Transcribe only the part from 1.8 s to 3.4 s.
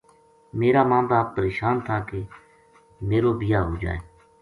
تھا کہ میرو